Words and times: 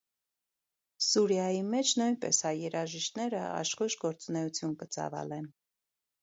Սուրիայի 1.07 1.59
մէջ 1.73 1.91
նոյնպէս 2.01 2.39
հայ 2.47 2.53
երաժիշտները 2.61 3.43
աշխոյժ 3.59 3.99
գործունէութիւն 4.07 4.75
կը 4.81 4.91
ծաւալեն։ 4.99 5.49